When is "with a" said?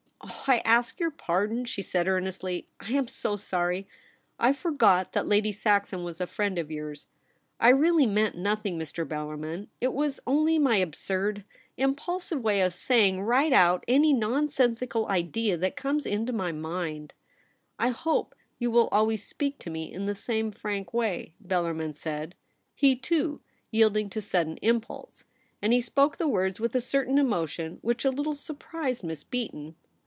26.59-26.81